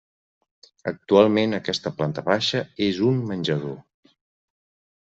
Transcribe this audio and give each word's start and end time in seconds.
Actualment 0.91 1.53
aquesta 1.59 1.93
planta 2.01 2.25
baixa 2.31 2.65
és 2.89 3.05
un 3.13 3.21
menjador. 3.35 3.79